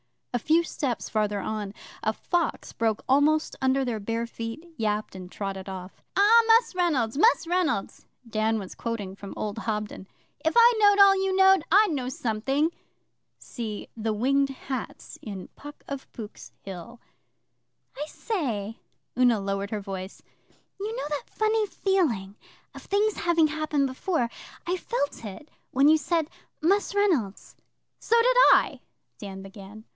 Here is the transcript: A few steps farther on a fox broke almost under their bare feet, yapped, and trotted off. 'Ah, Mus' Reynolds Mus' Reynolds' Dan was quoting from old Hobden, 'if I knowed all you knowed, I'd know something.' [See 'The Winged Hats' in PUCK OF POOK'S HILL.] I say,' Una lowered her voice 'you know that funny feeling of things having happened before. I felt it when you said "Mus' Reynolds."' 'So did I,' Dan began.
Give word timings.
A 0.33 0.39
few 0.39 0.63
steps 0.63 1.09
farther 1.09 1.41
on 1.41 1.73
a 2.01 2.13
fox 2.13 2.73
broke 2.73 3.03
almost 3.07 3.55
under 3.61 3.83
their 3.83 3.99
bare 3.99 4.25
feet, 4.25 4.65
yapped, 4.77 5.13
and 5.13 5.29
trotted 5.29 5.67
off. 5.69 6.01
'Ah, 6.15 6.41
Mus' 6.47 6.73
Reynolds 6.73 7.17
Mus' 7.17 7.45
Reynolds' 7.45 8.05
Dan 8.27 8.57
was 8.57 8.73
quoting 8.73 9.13
from 9.13 9.33
old 9.37 9.59
Hobden, 9.59 10.07
'if 10.43 10.53
I 10.57 10.73
knowed 10.79 10.99
all 10.99 11.15
you 11.21 11.35
knowed, 11.35 11.63
I'd 11.69 11.91
know 11.91 12.07
something.' 12.09 12.71
[See 13.37 13.89
'The 13.95 14.13
Winged 14.13 14.49
Hats' 14.49 15.19
in 15.21 15.49
PUCK 15.55 15.83
OF 15.89 16.11
POOK'S 16.13 16.53
HILL.] 16.63 16.99
I 17.95 18.05
say,' 18.07 18.77
Una 19.19 19.39
lowered 19.39 19.69
her 19.69 19.81
voice 19.81 20.23
'you 20.79 20.95
know 20.95 21.07
that 21.09 21.29
funny 21.29 21.67
feeling 21.67 22.35
of 22.73 22.81
things 22.83 23.17
having 23.17 23.47
happened 23.47 23.85
before. 23.85 24.29
I 24.65 24.77
felt 24.77 25.23
it 25.25 25.49
when 25.71 25.89
you 25.89 25.97
said 25.97 26.29
"Mus' 26.61 26.95
Reynolds."' 26.95 27.55
'So 27.99 28.15
did 28.21 28.37
I,' 28.53 28.79
Dan 29.19 29.43
began. 29.43 29.83